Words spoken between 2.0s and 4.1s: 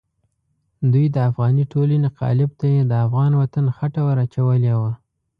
قالب ته یې د افغان وطن خټه